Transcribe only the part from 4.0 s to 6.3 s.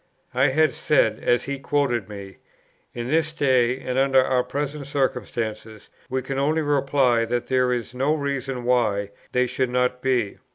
our present circumstances, we